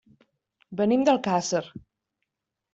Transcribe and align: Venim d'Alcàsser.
Venim 0.79 1.05
d'Alcàsser. 1.09 1.63